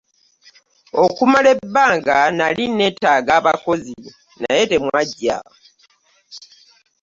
Okumala 1.03 1.47
ebbanga 1.55 2.13
nnali 2.31 2.63
nneetaaga 2.69 3.31
abakozi 3.39 3.93
naye 4.41 4.63
temwajja. 4.71 5.37